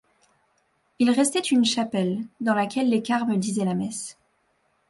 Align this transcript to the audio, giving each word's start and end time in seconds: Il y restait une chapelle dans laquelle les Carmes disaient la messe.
Il 0.97 1.09
y 1.09 1.11
restait 1.11 1.37
une 1.37 1.63
chapelle 1.63 2.25
dans 2.39 2.55
laquelle 2.55 2.89
les 2.89 3.03
Carmes 3.03 3.37
disaient 3.37 3.65
la 3.65 3.75
messe. 3.75 4.17